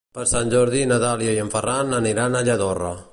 [0.17, 2.95] Per Sant Jordi na Dàlia i en Ferran aniran a Lladorre.